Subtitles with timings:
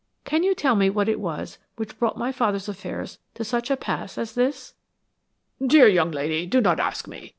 [0.25, 3.77] Can you tell me what it was which brought my father's affairs to such a
[3.77, 4.73] pass as this?"
[5.63, 7.29] "Dear young lady, do not ask me.